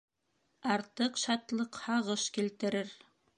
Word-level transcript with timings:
Артыҡ 0.75 1.19
шатлыҡ 1.25 1.79
һағыш 1.83 2.25
килтерер. 2.39 2.93